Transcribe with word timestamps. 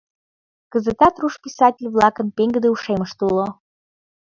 Кызытат 0.71 1.15
руш 1.21 1.33
писатель-влакын 1.45 2.27
пеҥгыде 2.35 2.69
Ушемышт 2.73 3.19
уло. 3.27 3.47